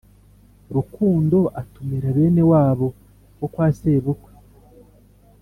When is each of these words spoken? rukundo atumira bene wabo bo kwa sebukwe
rukundo 0.75 1.37
atumira 1.61 2.07
bene 2.17 2.43
wabo 2.51 2.87
bo 3.39 3.47
kwa 3.53 3.67
sebukwe 3.77 4.31